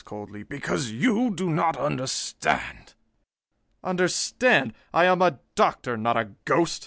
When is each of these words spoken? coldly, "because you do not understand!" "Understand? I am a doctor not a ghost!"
coldly, 0.01 0.41
"because 0.41 0.89
you 0.91 1.29
do 1.29 1.47
not 1.51 1.77
understand!" 1.77 2.95
"Understand? 3.83 4.73
I 4.91 5.05
am 5.05 5.21
a 5.21 5.37
doctor 5.53 5.95
not 5.95 6.17
a 6.17 6.31
ghost!" 6.43 6.79